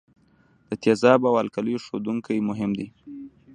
د 0.69 0.71
تیزابو 0.83 1.25
او 1.31 1.35
القلیو 1.43 1.83
ښودونکي 1.85 2.37
مهم 2.49 2.71
دي. 2.79 2.87